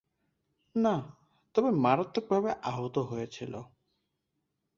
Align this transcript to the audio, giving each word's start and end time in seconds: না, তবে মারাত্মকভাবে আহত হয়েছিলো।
না, 0.75 0.95
তবে 1.55 1.69
মারাত্মকভাবে 1.83 2.51
আহত 2.63 2.95
হয়েছিলো। 3.09 3.59